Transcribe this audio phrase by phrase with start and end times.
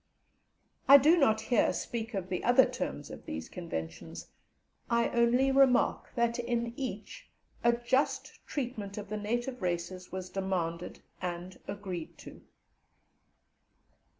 [0.87, 4.29] I do not here speak of the other terms of these Conventions,
[4.89, 7.29] I only remark that in each
[7.63, 12.41] a just treatment of the native races was demanded and agreed to.